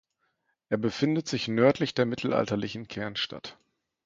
Er 0.69 0.77
befindet 0.79 1.27
sich 1.27 1.47
nördlich 1.47 1.93
der 1.93 2.07
mittelalterlichen 2.07 2.87
Kernstadt. 2.87 3.59